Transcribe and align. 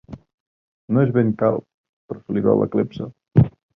No 0.95 1.03
és 1.07 1.11
ben 1.17 1.29
calb, 1.43 1.67
però 2.09 2.23
se 2.23 2.39
li 2.39 2.43
veu 2.47 2.61
la 2.63 2.69
clepsa. 2.77 3.11